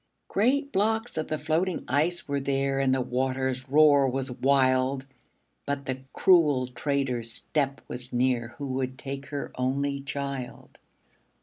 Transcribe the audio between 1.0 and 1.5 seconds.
of the